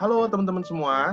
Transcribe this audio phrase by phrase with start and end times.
[0.00, 1.12] Halo teman-teman semua,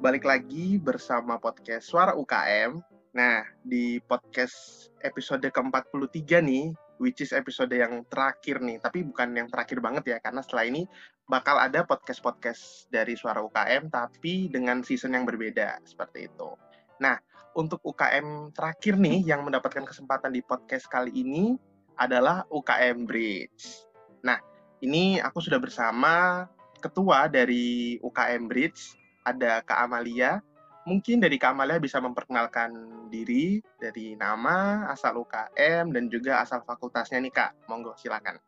[0.00, 2.80] balik lagi bersama podcast Suara UKM.
[3.12, 9.52] Nah, di podcast episode ke-43 nih, which is episode yang terakhir nih, tapi bukan yang
[9.52, 10.88] terakhir banget ya, karena setelah ini
[11.28, 16.56] bakal ada podcast-podcast dari Suara UKM, tapi dengan season yang berbeda, seperti itu.
[17.04, 17.20] Nah,
[17.52, 21.52] untuk UKM terakhir nih, yang mendapatkan kesempatan di podcast kali ini
[22.00, 23.84] adalah UKM Bridge.
[24.24, 24.40] Nah,
[24.80, 26.48] ini aku sudah bersama
[26.82, 30.42] ketua dari UKM Bridge, ada Kak Amalia.
[30.82, 32.74] Mungkin dari Kak Amalia bisa memperkenalkan
[33.06, 37.70] diri dari nama, asal UKM, dan juga asal fakultasnya nih Kak.
[37.70, 38.42] Monggo, silakan.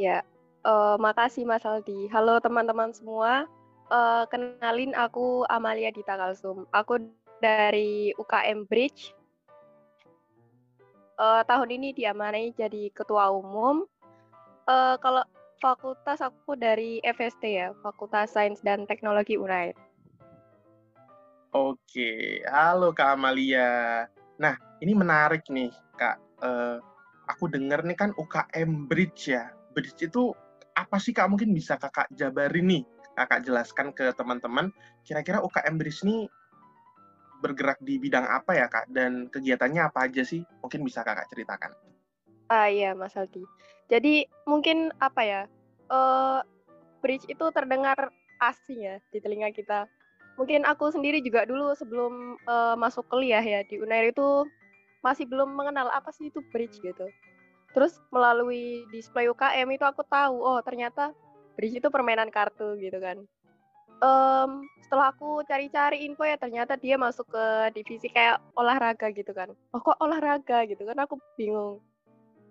[0.00, 0.24] Ya,
[0.64, 2.08] uh, makasih Mas Aldi.
[2.08, 3.44] Halo teman-teman semua.
[3.92, 6.64] Uh, kenalin aku Amalia Dita Kalsum.
[6.72, 7.04] Aku
[7.44, 9.12] dari UKM Bridge.
[11.20, 13.84] Uh, tahun ini diamanai jadi ketua umum.
[14.64, 15.20] Uh, kalau
[15.60, 19.76] fakultas aku dari FST ya, Fakultas Sains dan Teknologi UNAIR.
[21.52, 24.08] Oke, halo Kak Amalia.
[24.40, 26.16] Nah, ini menarik nih Kak.
[26.40, 26.80] Uh,
[27.28, 29.52] aku dengar nih kan UKM Bridge ya.
[29.76, 30.32] Bridge itu
[30.72, 31.28] apa sih Kak?
[31.28, 34.72] Mungkin bisa Kakak jabarin nih, Kakak jelaskan ke teman-teman.
[35.04, 36.24] Kira-kira UKM Bridge ini
[37.44, 38.88] bergerak di bidang apa ya Kak?
[38.88, 40.40] Dan kegiatannya apa aja sih?
[40.62, 41.89] Mungkin bisa Kakak ceritakan.
[42.50, 43.46] Ah iya Mas Aldi.
[43.86, 45.42] Jadi mungkin apa ya?
[45.86, 46.42] Uh,
[46.98, 48.10] bridge itu terdengar
[48.42, 49.86] asing ya di telinga kita.
[50.34, 54.46] Mungkin aku sendiri juga dulu sebelum uh, masuk kuliah ya di Unair itu
[55.00, 57.06] masih belum mengenal apa sih itu bridge gitu.
[57.70, 61.14] Terus melalui display UKM itu aku tahu, oh ternyata
[61.54, 63.22] bridge itu permainan kartu gitu kan.
[64.00, 67.44] Um, setelah aku cari-cari info ya ternyata dia masuk ke
[67.76, 69.54] divisi kayak olahraga gitu kan.
[69.70, 71.84] Oh kok olahraga gitu kan aku bingung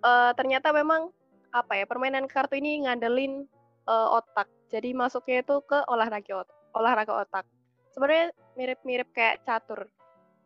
[0.03, 1.11] uh, ternyata memang
[1.49, 3.47] apa ya permainan kartu ini ngandelin
[3.89, 4.47] uh, otak.
[4.69, 6.57] Jadi masuknya itu ke olahraga otak.
[6.77, 7.45] Olahraga otak.
[7.89, 9.89] Sebenarnya mirip-mirip kayak catur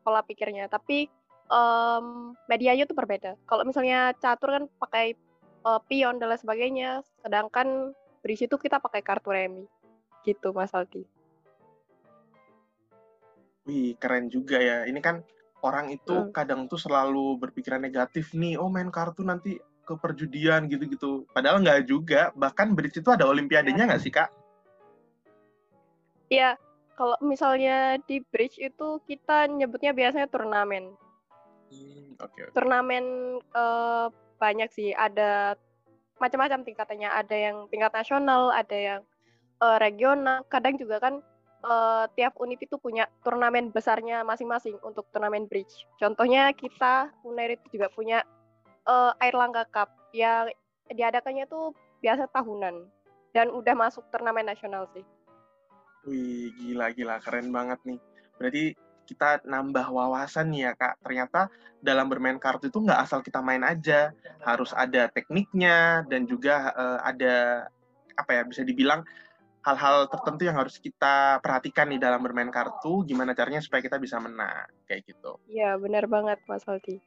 [0.04, 1.12] pola pikirnya, tapi
[1.52, 3.36] um, medianya tuh berbeda.
[3.44, 5.16] Kalau misalnya catur kan pakai
[5.68, 7.92] uh, pion dan lain sebagainya, sedangkan
[8.24, 9.68] di situ kita pakai kartu remi.
[10.24, 11.04] Gitu Mas Aldi.
[13.68, 14.88] Wih, keren juga ya.
[14.88, 15.24] Ini kan
[15.64, 16.36] orang itu hmm.
[16.36, 21.28] kadang tuh selalu berpikiran negatif nih, oh main kartu nanti ke perjudian gitu-gitu.
[21.32, 22.32] Padahal nggak juga.
[22.36, 24.06] Bahkan bridge itu ada olimpiadenya nggak ya.
[24.06, 24.30] sih, Kak?
[26.32, 26.56] Iya,
[27.00, 30.96] kalau misalnya di bridge itu kita nyebutnya biasanya turnamen.
[31.72, 32.54] Hmm, okay, okay.
[32.56, 33.06] Turnamen
[33.56, 34.08] uh,
[34.40, 35.56] banyak sih, ada
[36.20, 37.10] macam-macam tingkatannya.
[37.12, 39.02] Ada yang tingkat nasional, ada yang
[39.60, 40.48] uh, regional.
[40.48, 41.24] Kadang juga kan
[41.64, 45.88] uh, tiap unit itu punya turnamen besarnya masing-masing untuk turnamen bridge.
[45.98, 48.22] Contohnya kita Unair itu juga punya
[48.86, 50.52] uh, Air Langga Cup yang
[50.92, 51.72] diadakannya itu
[52.04, 52.86] biasa tahunan
[53.32, 55.04] dan udah masuk turnamen nasional sih.
[56.04, 58.00] Wih, gila-gila keren banget nih.
[58.36, 58.64] Berarti
[59.08, 61.00] kita nambah wawasan ya kak.
[61.00, 61.48] Ternyata
[61.80, 64.12] dalam bermain kartu itu nggak asal kita main aja,
[64.44, 67.68] harus ada tekniknya dan juga uh, ada
[68.14, 69.02] apa ya bisa dibilang
[69.64, 74.20] hal-hal tertentu yang harus kita perhatikan nih dalam bermain kartu, gimana caranya supaya kita bisa
[74.20, 75.40] menang, kayak gitu.
[75.48, 77.00] Iya, benar banget Mas Aldi.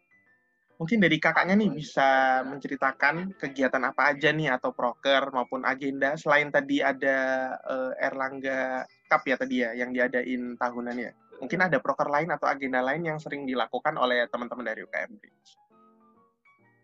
[0.77, 6.53] Mungkin dari kakaknya nih bisa menceritakan kegiatan apa aja nih atau proker maupun agenda selain
[6.53, 11.12] tadi ada uh, Erlangga Cup ya tadi ya yang diadain tahunan ya.
[11.41, 15.56] Mungkin ada proker lain atau agenda lain yang sering dilakukan oleh teman-teman dari UKM Bridge.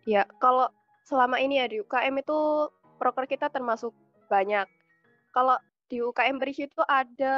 [0.08, 0.72] Ya, kalau
[1.04, 3.92] selama ini ya di UKM itu proker kita termasuk
[4.32, 4.64] banyak
[5.32, 5.56] kalau
[5.88, 7.36] di UKM Bridge itu ada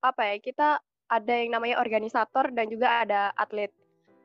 [0.00, 0.36] apa ya?
[0.40, 0.68] Kita
[1.08, 3.70] ada yang namanya organisator dan juga ada atlet.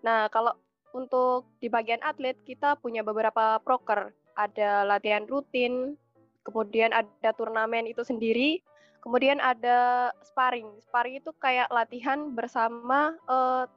[0.02, 0.56] Nah, kalau
[0.96, 4.16] untuk di bagian atlet kita punya beberapa proker.
[4.40, 6.00] Ada latihan rutin,
[6.48, 8.64] kemudian ada turnamen itu sendiri,
[9.04, 10.80] kemudian ada sparring.
[10.80, 13.68] Sparring itu kayak latihan bersama uh,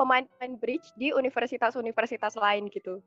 [0.00, 3.04] pemain-pemain bridge di universitas-universitas lain gitu.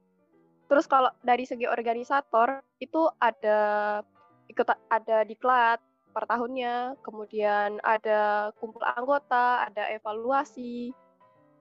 [0.69, 4.01] Terus kalau dari segi organisator itu ada
[4.50, 5.80] ikut ada diklat
[6.10, 10.92] per tahunnya, kemudian ada kumpul anggota, ada evaluasi,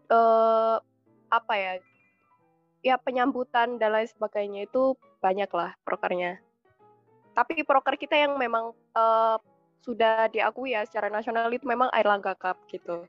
[0.09, 0.77] eh,
[1.29, 1.73] apa ya,
[2.81, 6.41] ya penyambutan dan lain sebagainya itu banyak lah prokernya.
[7.37, 9.37] Tapi proker kita yang memang eh,
[9.85, 13.07] sudah diakui ya secara nasional itu memang Air Langga Cup gitu.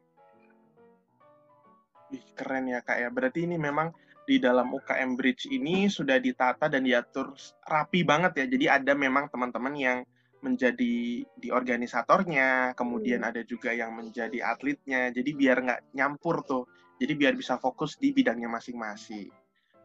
[2.09, 3.09] Ih, keren ya kak ya.
[3.09, 3.93] Berarti ini memang
[4.29, 7.33] di dalam UKM Bridge ini sudah ditata dan diatur
[7.65, 8.45] rapi banget ya.
[8.45, 9.97] Jadi ada memang teman-teman yang
[10.45, 13.29] menjadi di organisatornya, kemudian hmm.
[13.33, 15.09] ada juga yang menjadi atletnya.
[15.09, 16.69] Jadi biar nggak nyampur tuh.
[17.01, 19.33] Jadi biar bisa fokus di bidangnya masing-masing.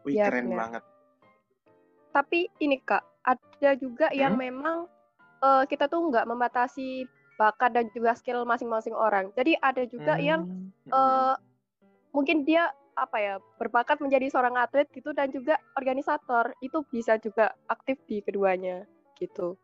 [0.05, 0.55] Wih ya, keren ya.
[0.61, 0.83] banget.
[2.13, 4.19] Tapi ini kak, ada juga hmm?
[4.21, 4.85] yang memang
[5.41, 9.33] uh, kita tuh nggak membatasi bakat dan juga skill masing-masing orang.
[9.33, 10.23] Jadi ada juga hmm.
[10.23, 10.41] yang
[10.93, 11.33] uh,
[12.15, 17.51] mungkin dia apa ya berbakat menjadi seorang atlet gitu dan juga organisator itu bisa juga
[17.67, 18.87] aktif di keduanya
[19.19, 19.59] gitu.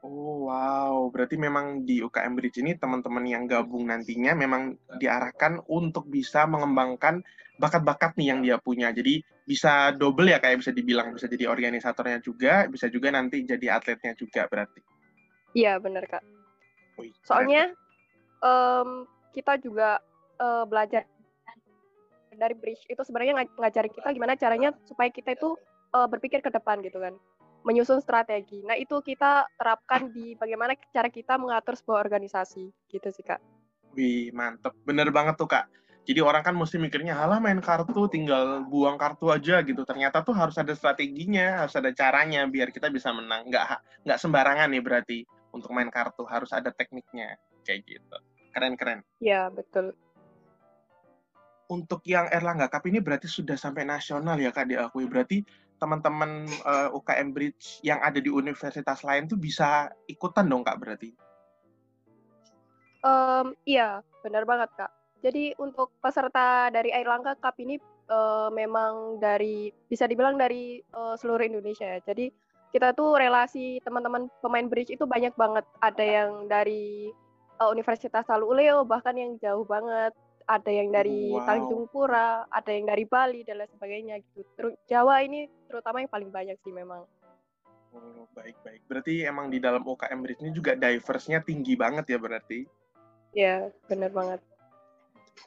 [0.00, 6.08] Oh wow, berarti memang di UKM Bridge ini teman-teman yang gabung nantinya memang diarahkan untuk
[6.08, 7.20] bisa mengembangkan
[7.60, 8.88] bakat-bakat nih yang dia punya.
[8.96, 13.76] Jadi bisa double ya kayak bisa dibilang bisa jadi organisatornya juga, bisa juga nanti jadi
[13.76, 14.80] atletnya juga berarti.
[15.52, 16.24] Iya benar kak.
[16.96, 17.76] Wih, Soalnya
[18.40, 19.04] um,
[19.36, 20.00] kita juga
[20.40, 21.04] uh, belajar
[22.40, 25.52] dari bridge itu sebenarnya ng ngajarin kita gimana caranya supaya kita itu
[25.92, 27.12] uh, berpikir ke depan gitu kan
[27.64, 28.64] menyusun strategi.
[28.64, 33.40] Nah, itu kita terapkan di bagaimana cara kita mengatur sebuah organisasi, gitu sih, Kak.
[33.92, 34.72] Wih, mantep.
[34.86, 35.68] Bener banget tuh, Kak.
[36.08, 39.84] Jadi orang kan mesti mikirnya, halah main kartu, tinggal buang kartu aja gitu.
[39.84, 43.46] Ternyata tuh harus ada strateginya, harus ada caranya biar kita bisa menang.
[43.52, 45.18] Nggak, nggak sembarangan nih berarti
[45.52, 47.36] untuk main kartu, harus ada tekniknya.
[47.68, 48.16] Kayak gitu.
[48.56, 49.04] Keren-keren.
[49.20, 49.92] Iya, betul
[51.70, 55.06] untuk yang Erlangga Cup ini berarti sudah sampai nasional ya Kak diakui.
[55.06, 55.46] Berarti
[55.78, 60.76] teman-teman uh, eh, UKM Bridge yang ada di universitas lain tuh bisa ikutan dong Kak
[60.82, 61.14] berarti?
[63.00, 64.92] Um, iya, benar banget Kak.
[65.22, 67.78] Jadi untuk peserta dari Airlangga Cup ini
[68.10, 72.02] uh, memang dari bisa dibilang dari uh, seluruh Indonesia ya.
[72.02, 72.34] Jadi
[72.74, 75.64] kita tuh relasi teman-teman pemain bridge itu banyak banget.
[75.80, 77.14] Ada yang dari
[77.62, 80.12] uh, Universitas Salu Uleo bahkan yang jauh banget
[80.50, 81.46] ada yang dari wow.
[81.46, 84.42] Tanjung Pura, ada yang dari Bali dan lain sebagainya gitu.
[84.58, 87.06] Terus Jawa ini terutama yang paling banyak sih memang.
[87.94, 88.82] Oh, baik baik.
[88.90, 92.66] Berarti emang di dalam UKM Bridge ini juga diverse-nya tinggi banget ya berarti?
[93.30, 94.40] Ya, benar banget.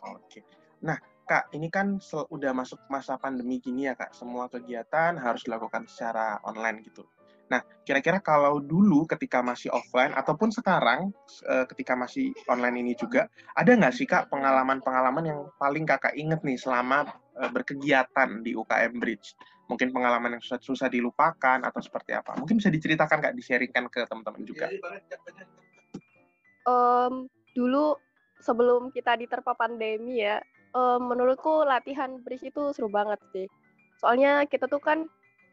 [0.08, 0.44] Oke.
[0.84, 4.12] Nah, Kak, ini kan udah masuk masa pandemi gini ya, Kak.
[4.12, 7.08] Semua kegiatan harus dilakukan secara online gitu.
[7.54, 11.14] Nah, kira-kira kalau dulu ketika masih offline ataupun sekarang
[11.46, 16.42] uh, ketika masih online ini juga, ada nggak sih kak pengalaman-pengalaman yang paling kakak inget
[16.42, 17.06] nih selama
[17.38, 19.38] uh, berkegiatan di UKM Bridge?
[19.70, 22.34] Mungkin pengalaman yang susah, susah dilupakan atau seperti apa?
[22.42, 24.74] Mungkin bisa diceritakan kak, disaringkan ke teman-teman juga.
[26.66, 28.02] Um, dulu
[28.42, 30.42] sebelum kita diterpa pandemi ya,
[30.74, 33.46] um, menurutku latihan Bridge itu seru banget sih.
[34.02, 35.06] Soalnya kita tuh kan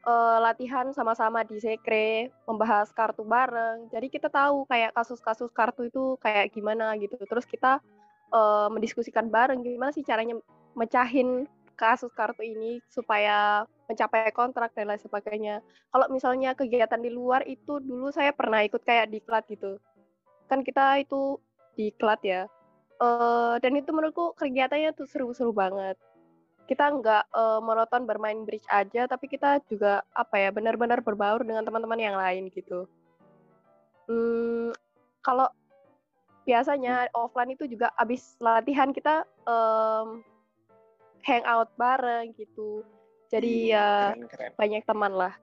[0.07, 3.89] uh, latihan sama-sama di sekre, membahas kartu bareng.
[3.93, 7.17] Jadi kita tahu kayak kasus-kasus kartu itu kayak gimana gitu.
[7.21, 7.81] Terus kita
[8.33, 10.39] uh, mendiskusikan bareng gimana sih caranya
[10.73, 11.45] mecahin
[11.77, 15.65] kasus kartu ini supaya mencapai kontrak dan lain sebagainya.
[15.91, 19.81] Kalau misalnya kegiatan di luar itu dulu saya pernah ikut kayak di klat gitu.
[20.47, 21.41] Kan kita itu
[21.75, 22.45] di klat ya.
[23.01, 25.97] Uh, dan itu menurutku kegiatannya tuh seru-seru banget
[26.71, 31.67] kita nggak uh, monoton bermain bridge aja, tapi kita juga apa ya benar-benar berbaur dengan
[31.67, 32.87] teman-teman yang lain gitu.
[34.07, 34.71] Hmm,
[35.19, 35.51] kalau
[36.47, 40.23] biasanya offline itu juga abis latihan kita um,
[41.27, 42.87] hangout bareng gitu.
[43.35, 44.51] Jadi ya keren, keren.
[44.55, 45.35] banyak teman lah.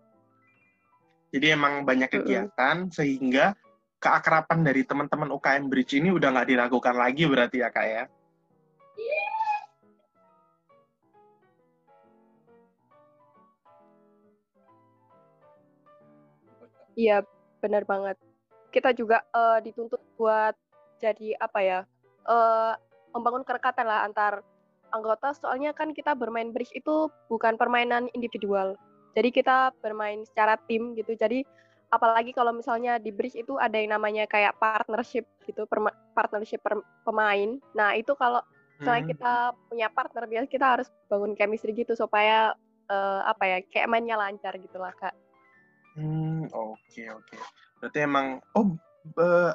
[1.36, 2.96] Jadi emang banyak kegiatan uh -uh.
[2.96, 3.52] sehingga
[4.00, 8.04] keakraban dari teman-teman UKM Bridge ini udah nggak diragukan lagi berarti ya kak ya?
[16.98, 17.22] Iya,
[17.62, 18.18] benar banget.
[18.74, 20.58] Kita juga uh, dituntut buat
[20.98, 21.80] jadi apa ya?
[22.26, 22.74] Uh,
[23.14, 24.42] membangun kerekatan lah antar
[24.90, 25.38] anggota.
[25.38, 28.74] Soalnya kan kita bermain bridge itu bukan permainan individual.
[29.14, 31.14] Jadi kita bermain secara tim gitu.
[31.14, 31.46] Jadi
[31.94, 35.70] apalagi kalau misalnya di bridge itu ada yang namanya kayak partnership gitu,
[36.18, 36.60] partnership
[37.06, 37.62] pemain.
[37.78, 38.42] Nah, itu kalau
[38.78, 39.12] misalnya hmm.
[39.14, 39.34] kita
[39.70, 42.54] punya partner biasa kita harus bangun chemistry gitu supaya
[42.90, 45.27] uh, apa ya, kayak mainnya lancar gitu lah, Kak.
[45.98, 47.38] Hmm, oke oke.
[47.82, 48.78] Berarti emang oh,
[49.18, 49.52] uh,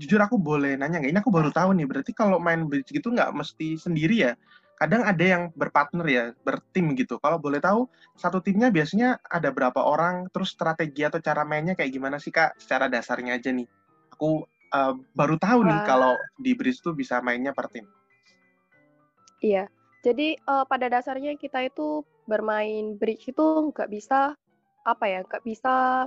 [0.00, 1.12] jujur aku boleh nanya nggak?
[1.12, 4.32] Ini aku baru tahu nih, berarti kalau main bridge gitu nggak mesti sendiri ya?
[4.76, 7.16] Kadang ada yang berpartner ya, bertim gitu.
[7.16, 11.92] Kalau boleh tahu, satu timnya biasanya ada berapa orang, terus strategi atau cara mainnya kayak
[11.96, 12.60] gimana sih, Kak?
[12.60, 13.64] Secara dasarnya aja nih.
[14.12, 14.44] Aku
[14.76, 17.88] uh, baru tahu nih kalau di bridge tuh bisa mainnya per tim.
[19.40, 19.72] Iya.
[20.04, 24.36] Jadi, uh, pada dasarnya kita itu bermain bridge itu nggak bisa
[24.86, 26.06] apa ya nggak bisa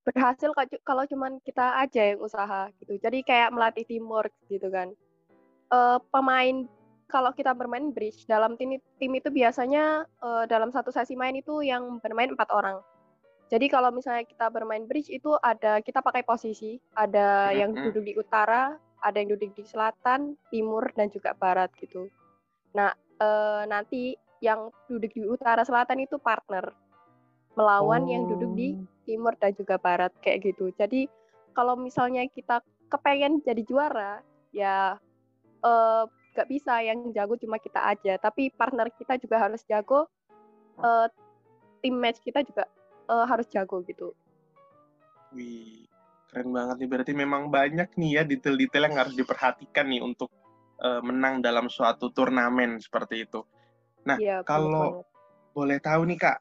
[0.00, 0.50] berhasil
[0.82, 2.96] kalau cuman kita aja yang usaha gitu.
[2.96, 4.96] Jadi kayak melatih teamwork gitu kan.
[5.70, 6.66] Uh, pemain
[7.06, 11.60] kalau kita bermain bridge dalam tim tim itu biasanya uh, dalam satu sesi main itu
[11.60, 12.80] yang bermain empat orang.
[13.50, 16.80] Jadi kalau misalnya kita bermain bridge itu ada kita pakai posisi.
[16.96, 22.08] Ada yang duduk di utara ada yang duduk di selatan timur dan juga barat gitu.
[22.76, 26.72] Nah uh, nanti yang duduk di utara selatan itu partner
[27.58, 28.10] melawan oh.
[28.10, 28.84] yang duduk di oh.
[29.06, 30.70] timur dan juga barat kayak gitu.
[30.74, 31.10] Jadi
[31.54, 34.98] kalau misalnya kita kepengen jadi juara ya
[35.62, 36.04] uh,
[36.34, 40.06] gak bisa yang jago cuma kita aja tapi partner kita juga harus jago
[40.82, 41.06] uh,
[41.82, 42.66] tim match kita juga
[43.06, 44.14] uh, harus jago gitu
[45.34, 45.86] wih
[46.30, 50.30] keren banget nih berarti memang banyak nih ya detail-detail yang harus diperhatikan nih untuk
[50.82, 53.42] uh, menang dalam suatu turnamen seperti itu
[54.06, 55.02] nah ya, kalau
[55.50, 56.38] boleh tahu nih kak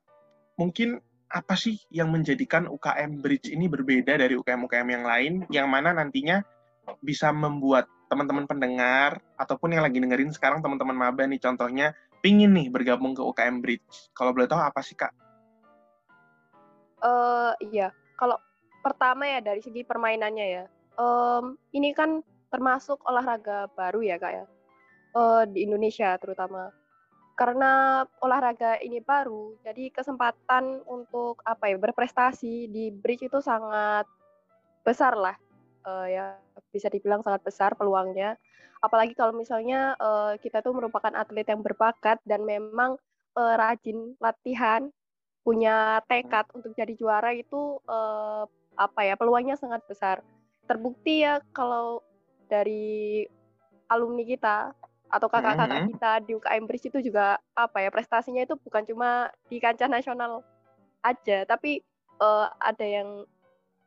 [0.59, 0.99] mungkin
[1.31, 6.43] apa sih yang menjadikan UKM Bridge ini berbeda dari UKM-UKM yang lain yang mana nantinya
[6.99, 11.93] bisa membuat teman-teman pendengar ataupun yang lagi dengerin sekarang teman-teman maba nih contohnya
[12.25, 14.11] pingin nih bergabung ke UKM Bridge.
[14.11, 15.13] Kalau boleh tahu apa sih kak?
[16.99, 18.35] Uh, iya, kalau
[18.83, 20.65] pertama ya dari segi permainannya ya,
[20.99, 22.19] um, ini kan
[22.51, 24.45] termasuk olahraga baru ya kak ya
[25.15, 26.73] uh, di Indonesia terutama.
[27.39, 34.03] Karena olahraga ini baru, jadi kesempatan untuk apa ya berprestasi di bridge itu sangat
[34.83, 35.39] besar lah
[35.85, 36.25] uh, ya
[36.69, 38.35] bisa dibilang sangat besar peluangnya.
[38.79, 42.95] Apalagi kalau misalnya uh, kita tuh merupakan atlet yang berbakat dan memang
[43.35, 44.87] uh, rajin latihan,
[45.43, 48.47] punya tekad untuk jadi juara itu uh,
[48.79, 50.23] apa ya peluangnya sangat besar.
[50.63, 51.99] Terbukti ya kalau
[52.47, 53.25] dari
[53.89, 54.71] alumni kita
[55.09, 59.57] atau kakak-kakak kita di UKM Bridge itu juga apa ya prestasinya itu bukan cuma di
[59.57, 60.45] kancah nasional
[61.01, 61.81] aja, tapi
[62.21, 63.25] uh, ada yang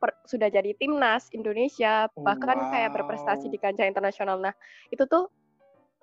[0.03, 2.69] per, sudah jadi timnas Indonesia bahkan wow.
[2.75, 4.35] kayak berprestasi di kancah internasional.
[4.35, 4.51] Nah
[4.91, 5.31] itu tuh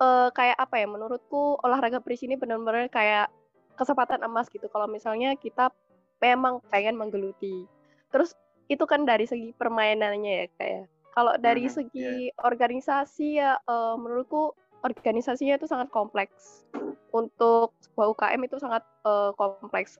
[0.01, 0.87] uh, kayak apa ya?
[0.89, 3.29] Menurutku olahraga bridge ini benar-benar kayak
[3.77, 4.65] kesempatan emas gitu.
[4.73, 5.69] Kalau misalnya kita
[6.17, 7.69] memang pengen menggeluti.
[8.09, 8.33] Terus
[8.71, 10.73] itu kan dari segi permainannya ya kayak.
[10.73, 10.83] Ya.
[11.11, 12.39] Kalau dari segi yeah.
[12.47, 16.65] organisasi ya uh, menurutku organisasinya itu sangat kompleks.
[17.11, 19.99] Untuk sebuah UKM itu sangat uh, kompleks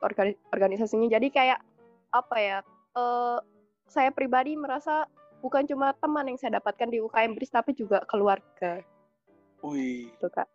[0.52, 1.12] organisasinya.
[1.12, 1.60] Jadi kayak
[2.16, 2.58] apa ya?
[2.92, 3.40] Uh,
[3.92, 5.04] saya pribadi merasa
[5.44, 8.80] bukan cuma teman yang saya dapatkan di UKM BRIS tapi juga keluarga.
[9.66, 10.08] Wih.
[10.16, 10.48] Itu kak.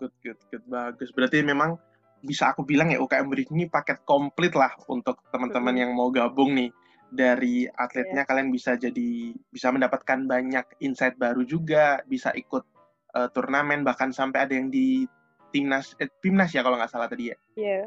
[0.00, 1.14] Good, good, good, bagus.
[1.14, 1.78] Berarti memang
[2.22, 6.58] bisa aku bilang ya UKM BRIS ini paket komplit lah untuk teman-teman yang mau gabung
[6.58, 6.74] nih.
[7.12, 8.28] Dari atletnya yeah.
[8.28, 12.64] kalian bisa jadi bisa mendapatkan banyak insight baru juga, bisa ikut
[13.16, 15.06] uh, turnamen bahkan sampai ada yang di
[15.52, 17.36] timnas eh, timnas ya kalau nggak salah tadi ya.
[17.54, 17.86] Iya.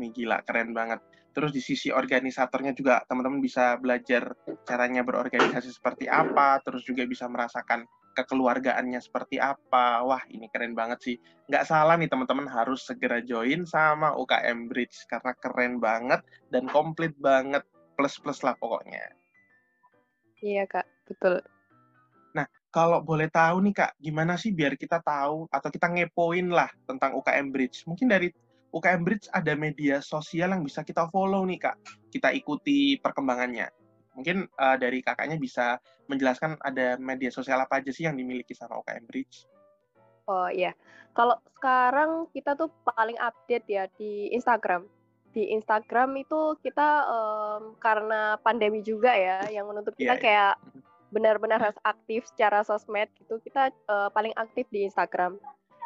[0.00, 1.00] Nih gila keren banget.
[1.32, 4.36] Terus di sisi organisatornya juga teman-teman bisa belajar
[4.68, 10.04] caranya berorganisasi seperti apa, terus juga bisa merasakan kekeluargaannya seperti apa.
[10.04, 11.16] Wah, ini keren banget sih.
[11.48, 16.20] Nggak salah nih teman-teman harus segera join sama UKM Bridge karena keren banget
[16.52, 17.64] dan komplit banget
[17.96, 19.16] plus-plus lah pokoknya.
[20.44, 20.84] Iya, Kak.
[21.08, 21.40] Betul.
[22.72, 27.12] Kalau boleh tahu nih, Kak, gimana sih biar kita tahu atau kita ngepoin lah tentang
[27.20, 27.84] UKM Bridge?
[27.84, 28.32] Mungkin dari
[28.72, 31.76] UKM Bridge ada media sosial yang bisa kita follow nih kak,
[32.08, 33.68] kita ikuti perkembangannya.
[34.16, 35.76] Mungkin uh, dari kakaknya bisa
[36.08, 39.44] menjelaskan ada media sosial apa aja sih yang dimiliki sama UKM Bridge?
[40.28, 40.72] Oh iya,
[41.12, 44.88] kalau sekarang kita tuh paling update ya di Instagram.
[45.32, 50.24] Di Instagram itu kita um, karena pandemi juga ya, yang menuntut kita yeah, iya.
[50.24, 50.54] kayak
[51.12, 53.38] benar-benar harus aktif secara sosmed gitu.
[53.44, 55.36] Kita uh, paling aktif di Instagram.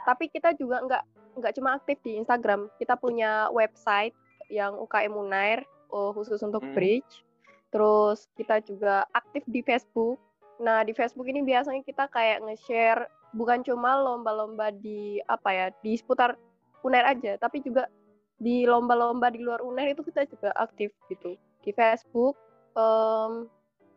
[0.07, 1.05] Tapi kita juga nggak
[1.37, 4.17] nggak cuma aktif di Instagram, kita punya website
[4.49, 5.61] yang UKM Unair
[5.93, 6.73] oh, khusus untuk hmm.
[6.73, 7.27] bridge.
[7.69, 10.17] Terus kita juga aktif di Facebook.
[10.57, 13.05] Nah, di Facebook ini biasanya kita kayak nge-share
[13.37, 16.41] bukan cuma lomba-lomba di apa ya, di seputar
[16.81, 17.91] Unair aja, tapi juga
[18.39, 21.37] di lomba-lomba di luar Unair itu kita juga aktif gitu.
[21.61, 22.39] Di Facebook
[22.79, 23.51] um,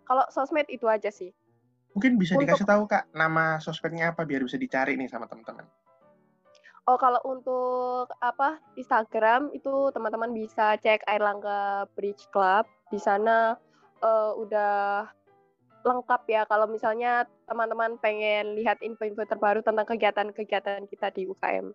[0.09, 1.29] kalau sosmed itu aja sih.
[1.93, 2.49] Mungkin bisa Untuk...
[2.49, 5.69] dikasih tahu Kak nama sosmednya apa biar bisa dicari nih sama teman-teman.
[6.89, 12.65] Oh, kalau untuk apa Instagram itu teman-teman bisa cek Air Langga Bridge Club.
[12.89, 13.53] Di sana
[14.01, 15.05] uh, udah
[15.85, 21.69] lengkap ya kalau misalnya teman-teman pengen lihat info-info terbaru tentang kegiatan-kegiatan kita di UKM.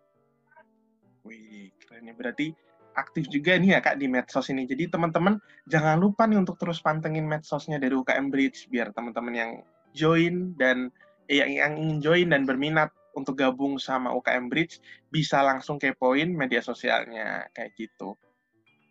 [1.25, 2.15] Wih, keren ya.
[2.19, 2.51] Berarti
[2.95, 4.65] aktif juga nih ya Kak di medsos ini.
[4.65, 9.51] Jadi teman-teman jangan lupa nih untuk terus pantengin medsosnya dari UKM Bridge biar teman-teman yang
[9.95, 10.91] join dan
[11.27, 16.35] eh, yang, yang ingin join dan berminat untuk gabung sama UKM Bridge bisa langsung kepoin
[16.35, 18.19] media sosialnya kayak gitu.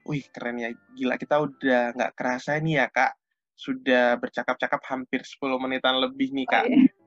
[0.03, 3.15] Wih keren ya, gila kita udah nggak kerasa nih ya kak,
[3.55, 6.67] sudah bercakap-cakap hampir 10 menitan lebih nih kak.
[6.67, 7.02] Oh, iya.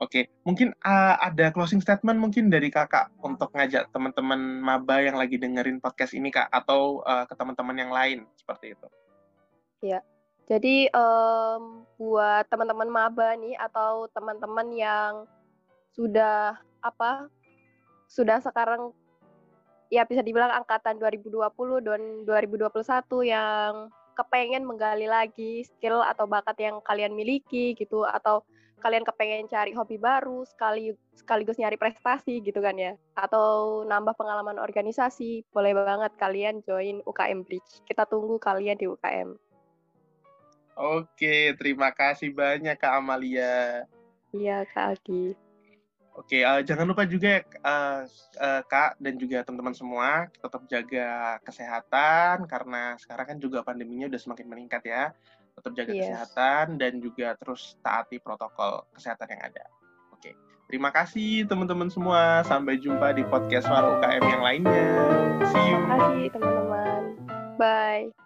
[0.00, 5.36] Oke, mungkin uh, ada closing statement mungkin dari kakak untuk ngajak teman-teman maba yang lagi
[5.36, 8.88] dengerin podcast ini kak, atau uh, ke teman-teman yang lain seperti itu.
[9.84, 10.00] Iya,
[10.48, 15.12] jadi um, buat teman-teman maba nih atau teman-teman yang
[15.92, 17.28] sudah apa
[18.08, 18.96] sudah sekarang
[19.92, 21.44] ya bisa dibilang angkatan 2020
[21.84, 22.72] dan 2021
[23.28, 28.48] yang kepengen menggali lagi skill atau bakat yang kalian miliki gitu atau
[28.80, 32.96] kalian kepengen cari hobi baru sekali sekaligus nyari prestasi gitu kan ya.
[33.14, 37.84] Atau nambah pengalaman organisasi boleh banget kalian join UKM Bridge.
[37.84, 39.50] Kita tunggu kalian di UKM
[40.80, 43.84] Oke terima kasih banyak Kak Amalia.
[44.32, 45.36] Iya Kak Agi
[46.16, 48.02] Oke, uh, jangan lupa juga uh,
[48.40, 54.20] uh, Kak dan juga teman-teman semua tetap jaga kesehatan karena sekarang kan juga pandeminya udah
[54.20, 55.14] semakin meningkat ya.
[55.56, 56.02] Tetap jaga yes.
[56.06, 59.64] kesehatan dan juga terus taati protokol kesehatan yang ada.
[60.14, 60.36] Oke,
[60.68, 62.44] terima kasih teman-teman semua.
[62.46, 64.86] Sampai jumpa di podcast Suara UKM yang lainnya.
[65.50, 65.78] See you.
[65.80, 67.00] Terima kasih teman-teman.
[67.60, 68.20] Bye.